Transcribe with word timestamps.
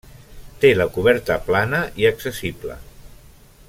Té 0.63 0.71
la 0.77 0.87
coberta 0.95 1.37
plana 1.51 1.83
i 2.05 2.11
accessible. 2.13 2.83